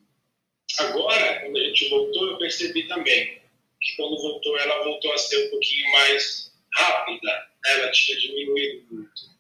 [0.81, 3.40] agora, quando a gente voltou, eu percebi também
[3.81, 7.73] que quando voltou, ela voltou a ser um pouquinho mais rápida, né?
[7.73, 9.31] ela tinha diminuído muito.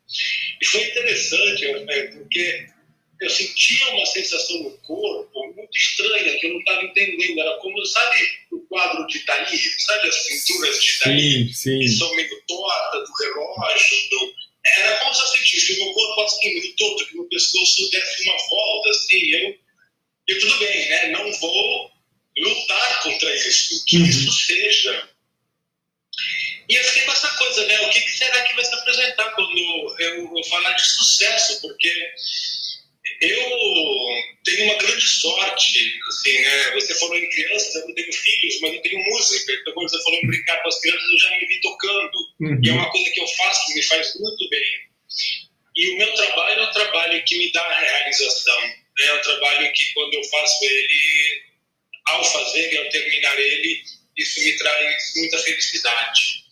[0.60, 1.66] E foi interessante,
[2.14, 2.66] porque
[3.20, 7.40] eu sentia uma sensação no corpo muito estranha, que eu não estava entendendo.
[7.40, 8.16] Era como, sabe,
[8.50, 9.58] o quadro de Dali?
[9.78, 10.92] Sabe as cinturas de?
[10.92, 11.78] Sim, sim.
[11.80, 14.08] Que são meio tortas, do relógio.
[14.10, 14.34] Do...
[14.78, 17.90] Era como se eu sentisse que o meu corpo assim, meio torto, que meu pescoço
[17.90, 19.30] desse uma volta, assim.
[19.32, 19.54] Eu,
[20.30, 21.08] e tudo bem, né?
[21.08, 21.90] Não vou
[22.38, 23.84] lutar contra isso.
[23.84, 24.06] Que uhum.
[24.06, 25.08] isso seja.
[26.68, 27.80] E eu fiquei com essa coisa, né?
[27.80, 31.60] O que, será que vai se apresentar quando eu, eu falar de sucesso?
[31.60, 32.12] Porque
[33.22, 33.50] eu
[34.44, 36.70] tenho uma grande sorte, assim, né?
[36.74, 39.52] Você falou em crianças, eu não tenho filhos, mas eu tenho música.
[39.52, 42.18] Então, quando você falou em brincar com as crianças, eu já me vi tocando.
[42.40, 42.60] Uhum.
[42.62, 44.90] E é uma coisa que eu faço que me faz muito bem.
[45.76, 48.79] E o meu trabalho é um trabalho que me dá a realização.
[49.02, 51.42] É um trabalho que, quando eu faço ele,
[52.06, 53.82] ao fazer e ao terminar ele,
[54.16, 56.44] isso me traz muita felicidade.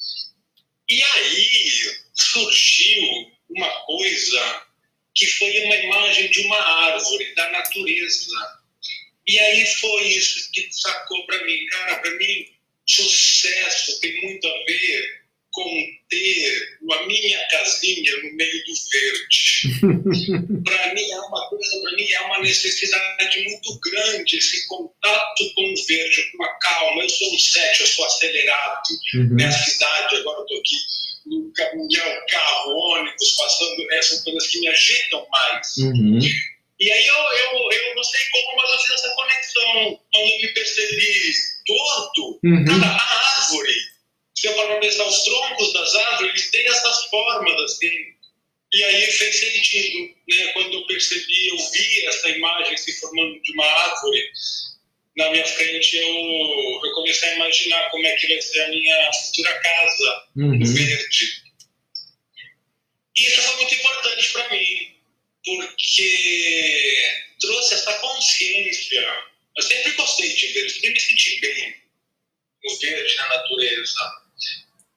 [0.89, 1.71] E aí
[2.15, 4.67] surgiu uma coisa
[5.15, 8.61] que foi uma imagem de uma árvore, da natureza.
[9.27, 11.67] E aí foi isso que sacou para mim.
[11.67, 12.47] Cara, para mim,
[12.87, 15.18] sucesso tem muito a ver
[15.59, 20.63] com ter a minha casinha no meio do verde.
[20.65, 25.63] para mim é uma coisa, para mim é uma necessidade muito grande esse contato com
[25.63, 27.03] o verde, com a calma.
[27.03, 28.83] Eu sou um sete, eu sou acelerado.
[29.15, 29.35] Uhum.
[29.35, 30.77] Minha cidade, agora eu tô aqui
[31.27, 35.77] no caminhão, carro, ônibus, passando, essas coisas que me agitam mais.
[35.79, 36.21] Uhum.
[36.81, 40.01] E aí eu, eu, eu não sei como, mas eu fiz essa conexão.
[40.13, 41.33] Quando me percebi
[41.67, 42.65] torto, uhum.
[42.65, 43.98] cada árvore,
[44.39, 47.91] se eu for pensar os troncos das árvores, eles têm essas formas assim.
[48.73, 50.53] E aí fez sentido, né?
[50.53, 54.31] Quando eu percebi, eu vi essa imagem se formando de uma árvore
[55.17, 56.07] na minha frente, eu,
[56.85, 60.65] eu comecei a imaginar como é que vai ser a minha futura casa uhum.
[60.65, 61.43] verde.
[63.17, 64.97] E isso foi muito importante para mim,
[65.45, 69.05] porque trouxe essa consciência.
[69.57, 71.75] Eu sempre gostei de ver, sempre me senti bem
[72.63, 74.28] no verde, na natureza.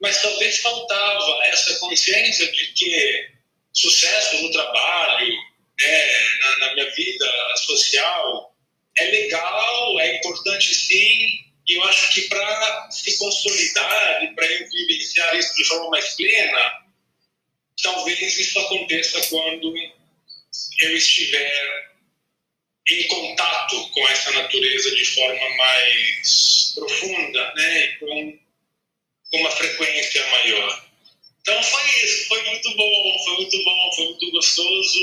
[0.02, 3.30] Mas talvez faltava essa consciência de que
[3.74, 5.34] sucesso no trabalho,
[5.80, 8.56] né, na, na minha vida social,
[8.98, 14.70] é legal, é importante sim, e eu acho que para se consolidar e para eu
[14.70, 16.82] vivenciar isso de forma mais plena,
[17.82, 19.74] talvez isso aconteça quando
[20.82, 21.92] eu estiver
[22.90, 28.40] em contato com essa natureza de forma mais profunda, né, com
[29.34, 30.86] uma frequência maior.
[31.42, 35.00] Então foi isso, foi muito bom, foi muito bom, foi muito gostoso,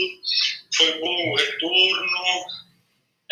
[0.72, 2.44] foi bom o retorno,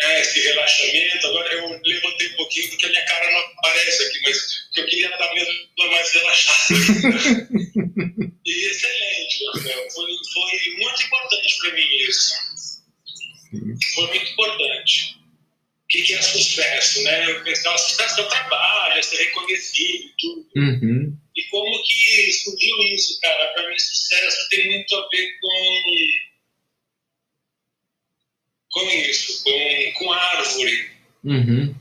[0.01, 1.27] é, esse relaxamento.
[1.27, 4.37] Agora eu levantei um pouquinho porque a minha cara não aparece aqui, mas
[4.75, 5.53] eu queria estar mesmo
[5.89, 6.73] mais relaxado.
[8.45, 9.91] e excelente, Rafael.
[9.91, 12.33] Foi, foi muito importante para mim isso.
[13.95, 15.16] Foi muito importante.
[15.87, 17.31] O que, que é sucesso, né?
[17.31, 20.49] Eu pensava, sucesso é o trabalho, é ser reconhecido e tudo.
[20.57, 21.17] Uhum.
[21.33, 23.53] E como que surgiu isso, cara?
[23.53, 26.27] Para mim, sucesso tem muito a ver com
[28.69, 30.91] com isso, com, com árvore.
[31.23, 31.75] Uhum.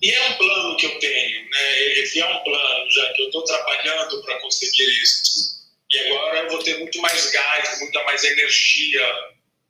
[0.00, 1.82] E é um plano que eu tenho, né?
[1.98, 5.60] Esse é um plano, já que eu estou trabalhando para conseguir isso.
[5.92, 9.06] E agora eu vou ter muito mais gás, muita mais energia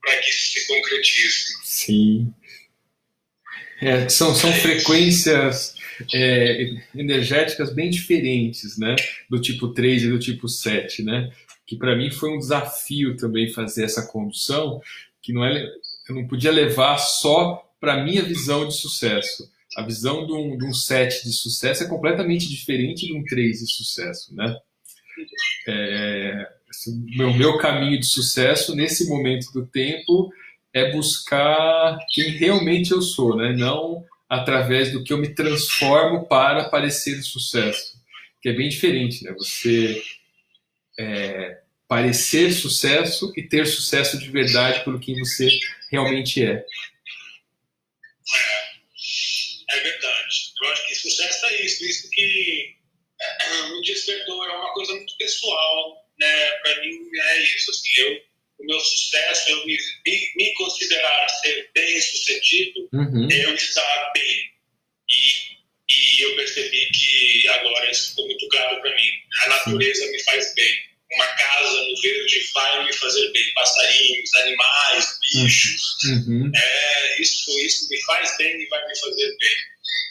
[0.00, 1.64] para que isso se concretize.
[1.64, 2.32] Sim.
[3.80, 5.74] É, são são é frequências
[6.12, 8.94] é, energéticas bem diferentes, né?
[9.28, 11.30] Do tipo 3 e do tipo 7, né?
[11.66, 14.80] Que para mim foi um desafio também fazer essa condução,
[15.22, 15.66] que não é
[16.08, 19.48] eu não podia levar só para minha visão de sucesso.
[19.76, 23.60] A visão de um, de um 7 de sucesso é completamente diferente de um 3
[23.60, 24.56] de sucesso, né?
[25.68, 26.48] É,
[27.16, 30.30] meu, meu caminho de sucesso nesse momento do tempo
[30.72, 33.52] é buscar quem realmente eu sou, né?
[33.52, 38.00] Não através do que eu me transformo para parecer sucesso,
[38.40, 39.32] que é bem diferente, né?
[39.32, 40.00] Você
[40.96, 45.48] é, parecer sucesso e ter sucesso de verdade pelo que você
[45.90, 46.52] realmente é.
[46.52, 46.64] É,
[49.76, 50.52] é verdade.
[50.62, 52.76] Eu acho que sucesso é isso, isso que
[53.72, 56.46] me despertou é uma coisa muito pessoal, né?
[56.62, 58.29] Para mim é isso, assim, eu
[58.60, 59.78] o meu sucesso, eu me,
[60.36, 63.28] me, considerar ser bem sucedido, uhum.
[63.30, 64.50] eu estar bem.
[65.08, 69.10] E, e eu percebi que agora isso ficou muito claro para mim.
[69.44, 73.52] A natureza me faz bem uma casa no verde vai me fazer bem.
[73.54, 76.04] Passarinhos, animais, bichos.
[76.04, 76.50] Uhum.
[76.54, 79.56] É, isso, isso me faz bem e vai me fazer bem.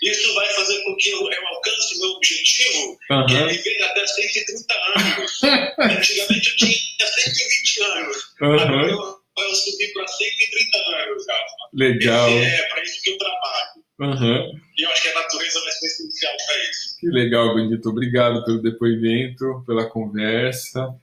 [0.03, 3.25] Isso vai fazer com que eu, eu alcance o meu objetivo, uhum.
[3.25, 5.39] que é viver até 130 anos.
[5.79, 8.17] Antigamente eu tinha 120 anos.
[8.41, 8.59] Uhum.
[8.59, 11.69] Agora eu, eu subi para 130 anos, Rafa.
[11.73, 12.29] Legal.
[12.29, 13.79] Esse é para isso que eu trabalho.
[13.99, 14.59] Uhum.
[14.77, 16.97] E eu acho que a natureza vai ser essencial para isso.
[16.99, 17.89] Que legal, Benito.
[17.89, 20.95] Obrigado pelo depoimento, pela conversa.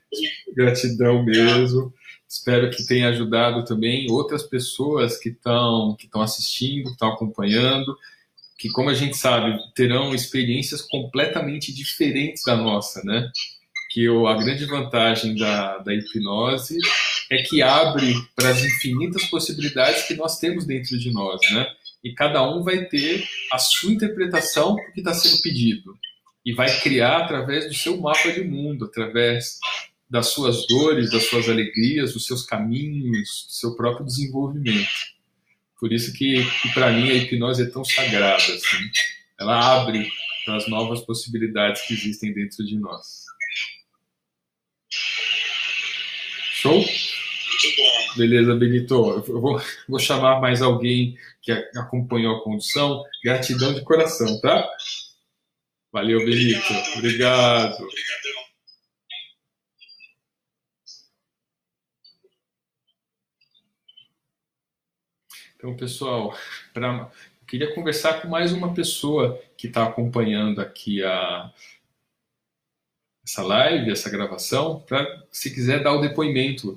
[0.54, 1.92] Gratidão mesmo.
[2.28, 7.96] Espero que tenha ajudado também outras pessoas que estão que estão assistindo, que estão acompanhando,
[8.58, 13.30] que, como a gente sabe, terão experiências completamente diferentes da nossa, né?
[13.90, 16.78] Que a grande vantagem da, da hipnose
[17.30, 21.66] é que abre para as infinitas possibilidades que nós temos dentro de nós, né?
[22.06, 25.98] e cada um vai ter a sua interpretação do que está sendo pedido
[26.44, 29.58] e vai criar através do seu mapa de mundo, através
[30.08, 34.88] das suas dores, das suas alegrias, dos seus caminhos, do seu próprio desenvolvimento.
[35.78, 38.90] Por isso que, que para mim a hipnose é tão sagrada, assim.
[39.38, 40.08] Ela abre
[40.44, 43.24] para as novas possibilidades que existem dentro de nós.
[46.54, 46.78] Show?
[46.78, 48.14] Muito bom.
[48.16, 49.24] Beleza, Benito.
[49.26, 53.04] Eu vou, vou chamar mais alguém que acompanhou a condução.
[53.22, 54.66] Gratidão de coração, tá?
[55.92, 56.72] Valeu, Benito.
[56.96, 57.74] Obrigado.
[57.74, 58.35] Obrigado.
[65.56, 66.36] Então, pessoal,
[66.74, 71.50] pra, eu queria conversar com mais uma pessoa que está acompanhando aqui a,
[73.26, 76.76] essa live, essa gravação, para, se quiser, dar o depoimento.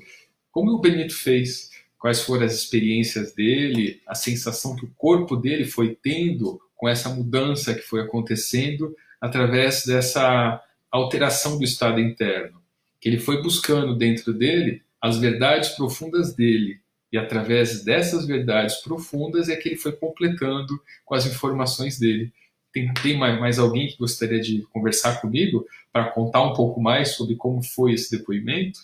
[0.50, 5.66] Como o Benito fez, quais foram as experiências dele, a sensação que o corpo dele
[5.66, 12.64] foi tendo com essa mudança que foi acontecendo através dessa alteração do estado interno,
[13.02, 16.80] que ele foi buscando dentro dele as verdades profundas dele
[17.12, 22.32] e através dessas verdades profundas é que ele foi completando com as informações dele.
[22.72, 27.16] Tem, tem mais, mais alguém que gostaria de conversar comigo para contar um pouco mais
[27.16, 28.80] sobre como foi esse depoimento?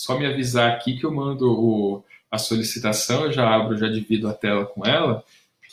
[0.00, 4.28] só me avisar aqui que eu mando o, a solicitação, eu já abro, já divido
[4.28, 5.22] a tela com ela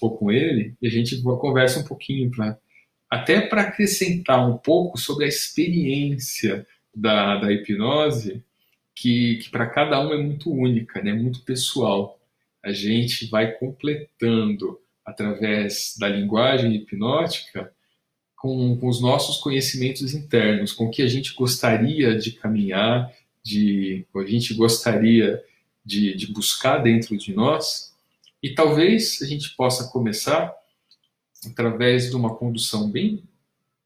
[0.01, 2.57] ou com ele e a gente conversa um pouquinho para
[3.09, 8.43] até para acrescentar um pouco sobre a experiência da, da hipnose
[8.99, 11.13] que, que para cada um é muito única, né?
[11.13, 12.19] muito pessoal.
[12.63, 17.71] A gente vai completando através da linguagem hipnótica
[18.35, 24.03] com, com os nossos conhecimentos internos, com o que a gente gostaria de caminhar de
[24.15, 25.41] a gente gostaria
[25.85, 27.93] de, de buscar dentro de nós.
[28.41, 30.53] E talvez a gente possa começar
[31.45, 33.23] através de uma condução bem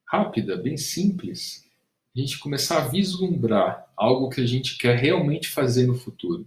[0.05, 1.70] rápida, bem simples,
[2.16, 6.45] a gente começar a vislumbrar algo que a gente quer realmente fazer no futuro,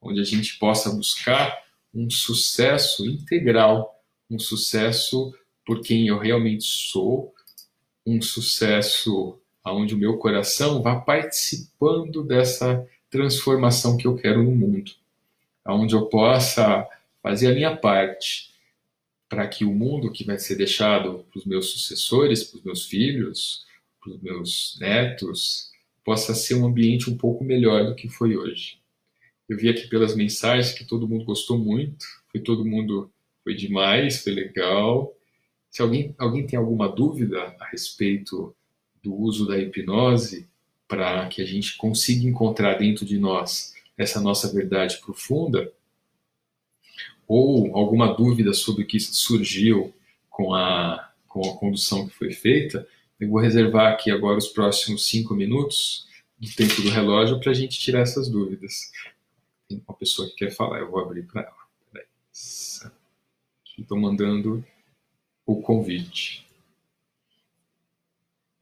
[0.00, 5.34] onde a gente possa buscar um sucesso integral, um sucesso
[5.64, 7.34] por quem eu realmente sou,
[8.06, 14.92] um sucesso aonde o meu coração vá participando dessa transformação que eu quero no mundo,
[15.64, 16.86] aonde eu possa
[17.22, 18.54] fazer a minha parte
[19.28, 22.86] para que o mundo que vai ser deixado para os meus sucessores, para os meus
[22.86, 23.65] filhos,
[24.06, 25.70] para os meus netos,
[26.04, 28.78] possa ser um ambiente um pouco melhor do que foi hoje.
[29.48, 33.10] Eu vi aqui pelas mensagens que todo mundo gostou muito, foi todo mundo
[33.42, 35.12] foi demais, foi legal.
[35.70, 38.54] Se alguém alguém tem alguma dúvida a respeito
[39.02, 40.48] do uso da hipnose
[40.88, 45.72] para que a gente consiga encontrar dentro de nós essa nossa verdade profunda,
[47.26, 49.92] ou alguma dúvida sobre o que surgiu
[50.30, 52.86] com a, com a condução que foi feita,
[53.18, 56.06] eu vou reservar aqui agora os próximos cinco minutos
[56.38, 58.90] do tempo do relógio para a gente tirar essas dúvidas.
[59.68, 61.66] Tem uma pessoa que quer falar, eu vou abrir para ela.
[63.78, 64.64] Estou mandando
[65.44, 66.46] o convite.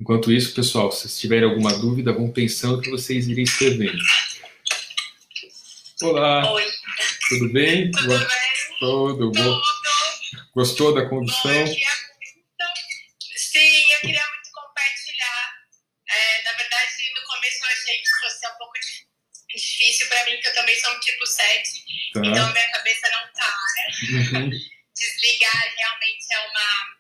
[0.00, 3.98] Enquanto isso, pessoal, se vocês tiverem alguma dúvida, vão pensando que vocês irem escrevendo.
[6.02, 6.52] Olá.
[6.52, 6.64] Oi.
[7.28, 7.90] Tudo bem?
[7.90, 8.28] Tudo bem?
[8.80, 9.32] Tudo.
[9.32, 9.62] Tudo.
[10.54, 11.64] Gostou da condução?
[11.64, 11.74] Bom,
[13.54, 15.54] Sim, eu queria muito compartilhar.
[16.10, 18.72] É, na verdade, no começo eu achei que fosse um pouco
[19.48, 20.54] difícil para mim, porque eu
[21.24, 21.84] tipo 7.
[22.12, 22.20] Tá.
[22.20, 23.56] Então minha cabeça não tá.
[23.76, 24.40] Né?
[24.40, 24.50] Uhum.
[24.94, 26.96] Desligar realmente é uma,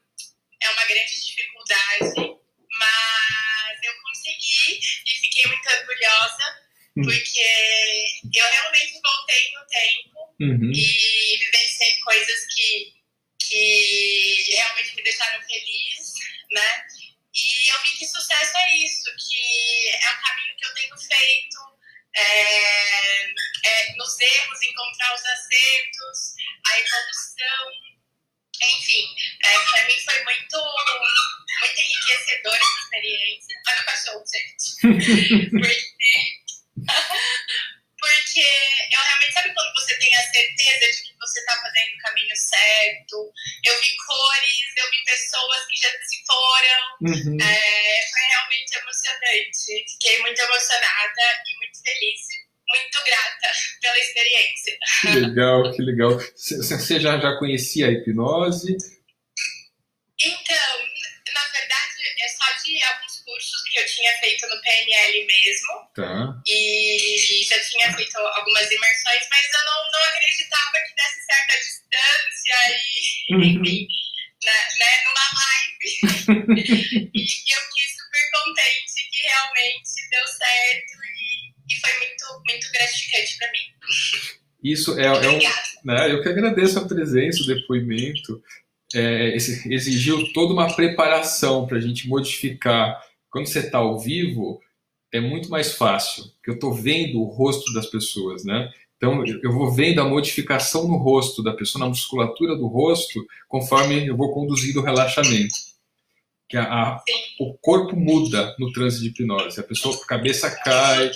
[0.62, 2.44] é uma grande dificuldade
[2.76, 6.62] mas eu consegui e fiquei muito orgulhosa,
[6.96, 7.02] hum.
[7.02, 10.72] porque eu realmente voltei no tempo uhum.
[10.72, 12.94] e vivenciei coisas que,
[13.38, 16.12] que realmente me deixaram feliz,
[16.50, 16.86] né?
[17.32, 21.73] E eu vi que sucesso é isso, que é um caminho que eu tenho feito,
[22.16, 23.24] é,
[23.64, 26.34] é, nos erros, encontrar os acertos,
[26.66, 27.70] a evolução,
[28.62, 29.04] enfim,
[29.44, 30.58] é, para mim foi muito,
[31.60, 33.56] muito enriquecedora essa experiência.
[33.68, 34.80] Olha o cachorro, gente.
[35.50, 35.94] porque,
[37.98, 38.40] porque
[38.92, 42.36] eu realmente, sabe quando você tem a certeza de que você está fazendo o caminho
[42.36, 43.32] certo?
[43.64, 46.96] Eu vi cores, eu vi pessoas que já se foram.
[47.02, 47.38] Uhum.
[47.40, 49.84] É, foi realmente emocionante.
[49.92, 54.78] Fiquei muito emocionada e muito feliz muito grata pela experiência.
[55.04, 56.18] Que legal, que legal.
[56.34, 58.76] Você já, já conhecia a hipnose?
[60.20, 60.78] Então,
[61.34, 65.72] na verdade, é só de alguns cursos que eu tinha feito no PNL mesmo.
[65.94, 66.42] Tá.
[66.46, 72.56] E já tinha feito algumas imersões, mas eu não, não acreditava que desse certa distância
[73.28, 73.42] e, uhum.
[73.42, 73.88] enfim,
[74.44, 77.10] né, né, numa live.
[77.14, 80.94] e eu fiquei super contente que realmente deu certo
[81.68, 83.73] e foi muito, muito gratificante para mim.
[84.64, 85.38] Isso é, é um.
[85.84, 88.42] Né, eu que agradeço a presença, o depoimento.
[88.94, 92.98] É, exigiu toda uma preparação para a gente modificar.
[93.28, 94.60] Quando você está ao vivo,
[95.12, 98.70] é muito mais fácil, porque eu estou vendo o rosto das pessoas, né?
[98.96, 104.06] Então, eu vou vendo a modificação no rosto da pessoa, na musculatura do rosto, conforme
[104.06, 105.54] eu vou conduzindo o relaxamento.
[106.48, 107.02] Que a, a
[107.38, 109.60] o corpo muda no transe de hipnose.
[109.60, 111.10] A pessoa, a cabeça cai,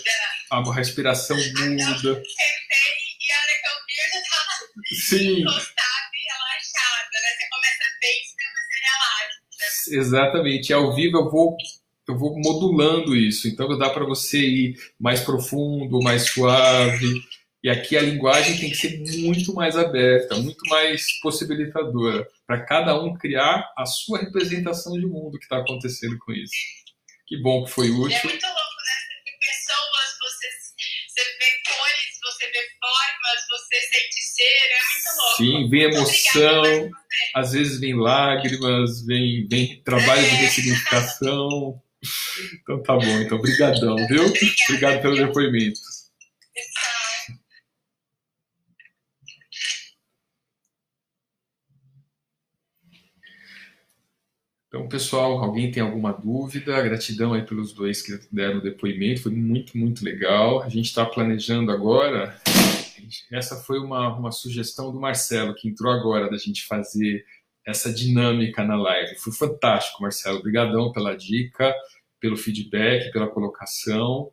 [0.50, 2.22] a respiração muda.
[5.08, 5.40] Sim.
[5.42, 7.30] encostada e relaxada, né?
[7.36, 10.00] Você começa bem, você relaxa.
[10.00, 10.70] Exatamente.
[10.70, 11.56] E ao vivo eu vou
[12.08, 13.46] eu vou modulando isso.
[13.46, 17.22] Então dá para você ir mais profundo, mais suave.
[17.62, 22.98] E aqui a linguagem tem que ser muito mais aberta, muito mais possibilitadora, para cada
[22.98, 26.54] um criar a sua representação de mundo que está acontecendo com isso.
[27.26, 28.16] Que bom que foi útil.
[28.16, 28.46] É muito
[33.68, 35.36] você sente cheiro, é muito louco.
[35.36, 36.90] Sim, vem emoção,
[37.34, 40.30] às vezes vem lágrimas, vem, vem trabalho é.
[40.30, 41.80] de ressignificação.
[42.62, 44.24] Então tá bom, então brigadão, viu?
[44.24, 45.80] Obrigada, Obrigado pelo depoimento.
[54.68, 56.80] Então, pessoal, alguém tem alguma dúvida?
[56.82, 60.62] Gratidão aí pelos dois que deram o depoimento, foi muito, muito legal.
[60.62, 62.38] A gente está planejando agora
[63.32, 67.24] essa foi uma, uma sugestão do Marcelo, que entrou agora, da gente fazer
[67.66, 69.16] essa dinâmica na live.
[69.16, 70.38] Foi fantástico, Marcelo.
[70.38, 71.74] Obrigadão pela dica,
[72.18, 74.32] pelo feedback, pela colocação.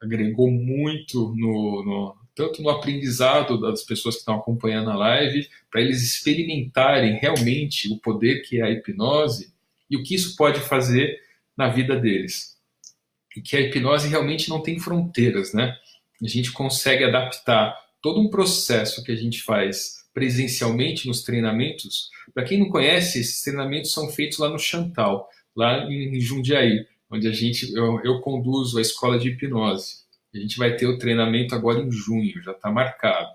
[0.00, 5.80] Agregou muito no, no tanto no aprendizado das pessoas que estão acompanhando a live, para
[5.80, 9.52] eles experimentarem realmente o poder que é a hipnose
[9.90, 11.20] e o que isso pode fazer
[11.56, 12.56] na vida deles.
[13.36, 15.76] E que a hipnose realmente não tem fronteiras, né?
[16.22, 17.76] A gente consegue adaptar
[18.08, 22.08] todo um processo que a gente faz presencialmente nos treinamentos.
[22.32, 27.28] Para quem não conhece, esses treinamentos são feitos lá no Chantal, lá em Jundiaí, onde
[27.28, 29.96] a gente eu, eu conduzo a escola de hipnose.
[30.34, 33.28] A gente vai ter o treinamento agora em junho, já está marcado.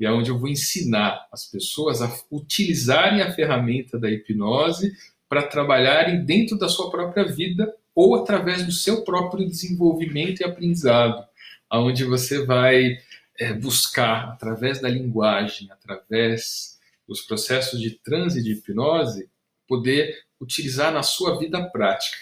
[0.00, 4.92] E é onde eu vou ensinar as pessoas a utilizarem a ferramenta da hipnose
[5.28, 11.24] para trabalharem dentro da sua própria vida ou através do seu próprio desenvolvimento e aprendizado,
[11.70, 12.98] aonde você vai
[13.40, 16.78] é, buscar, através da linguagem, através
[17.08, 19.30] dos processos de transe de hipnose,
[19.66, 22.18] poder utilizar na sua vida prática.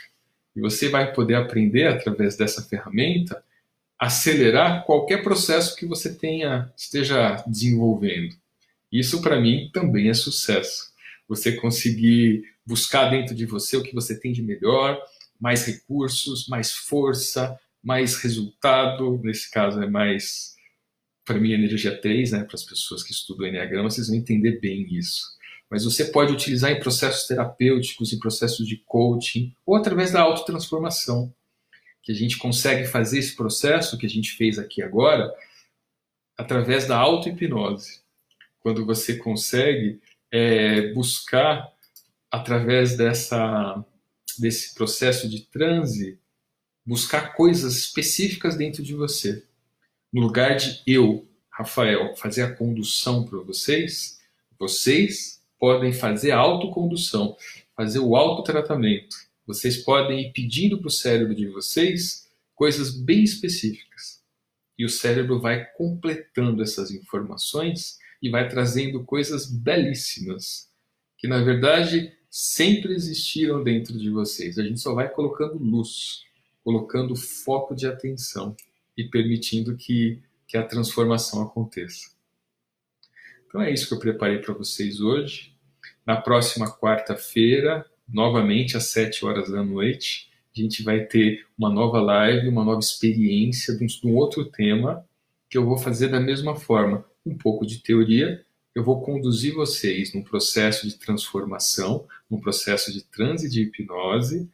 [0.55, 3.43] E você vai poder aprender, através dessa ferramenta,
[3.99, 8.37] acelerar qualquer processo que você tenha esteja desenvolvendo.
[8.91, 10.93] Isso, para mim, também é sucesso.
[11.27, 15.03] Você conseguir buscar dentro de você o que você tem de melhor,
[15.41, 20.57] mais recursos, mais força, mais resultado, nesse caso é mais
[21.29, 24.87] para mim, energia 3, né, para as pessoas que estudam Enneagrama, vocês vão entender bem
[24.91, 25.37] isso.
[25.71, 31.31] mas você pode utilizar em processos terapêuticos, em processos de coaching, ou através da autotransformação,
[32.03, 35.31] que a gente consegue fazer esse processo que a gente fez aqui agora,
[36.39, 38.01] através da auto-hipnose.
[38.61, 40.01] Quando você consegue
[40.33, 41.71] é, buscar,
[42.31, 43.85] através dessa,
[44.39, 46.19] desse processo de transe,
[46.87, 49.45] buscar coisas específicas dentro de você.
[50.13, 54.19] No lugar de eu, Rafael, fazer a condução para vocês,
[54.59, 57.37] vocês podem fazer a autocondução,
[57.77, 59.17] fazer o autotratamento.
[59.47, 64.23] Vocês podem ir pedindo para o cérebro de vocês coisas bem específicas.
[64.79, 70.69] E o cérebro vai completando essas informações e vai trazendo coisas belíssimas,
[71.17, 74.59] que na verdade sempre existiram dentro de vocês.
[74.59, 76.27] A gente só vai colocando luz
[76.69, 78.55] colocando foco de atenção
[78.99, 82.11] e permitindo que, que a transformação aconteça.
[83.47, 85.55] Então é isso que eu preparei para vocês hoje.
[86.05, 92.01] Na próxima quarta-feira, novamente às 7 horas da noite, a gente vai ter uma nova
[92.01, 95.07] live, uma nova experiência de um outro tema
[95.49, 98.45] que eu vou fazer da mesma forma, um pouco de teoria.
[98.75, 104.51] Eu vou conduzir vocês num processo de transformação, num processo de transe de hipnose,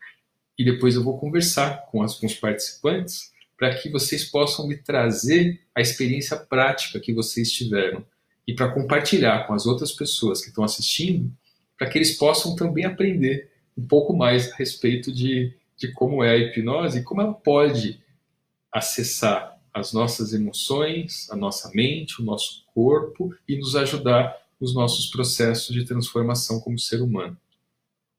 [0.56, 3.33] e depois eu vou conversar com, as, com os participantes
[3.64, 8.04] para que vocês possam me trazer a experiência prática que vocês tiveram
[8.46, 11.32] e para compartilhar com as outras pessoas que estão assistindo,
[11.78, 16.32] para que eles possam também aprender um pouco mais a respeito de, de como é
[16.32, 18.02] a hipnose e como ela pode
[18.70, 25.06] acessar as nossas emoções, a nossa mente, o nosso corpo e nos ajudar nos nossos
[25.06, 27.34] processos de transformação como ser humano.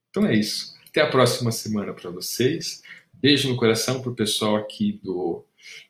[0.10, 0.74] Então é isso.
[0.89, 2.82] Até a próxima semana para vocês.
[3.26, 5.44] Beijo no coração para o pessoal aqui do,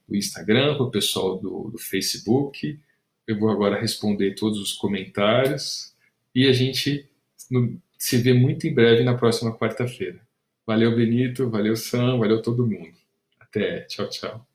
[0.07, 2.79] do Instagram, para o pessoal do, do Facebook.
[3.27, 5.93] Eu vou agora responder todos os comentários
[6.33, 7.09] e a gente
[7.99, 10.25] se vê muito em breve na próxima quarta-feira.
[10.65, 12.95] Valeu, Benito, valeu, Sam, valeu todo mundo.
[13.37, 14.47] Até, tchau, tchau.